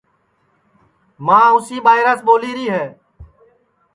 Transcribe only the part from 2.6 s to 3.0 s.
ہے